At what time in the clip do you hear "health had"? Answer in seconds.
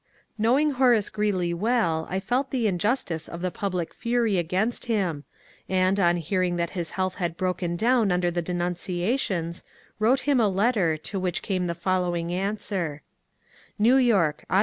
6.97-7.37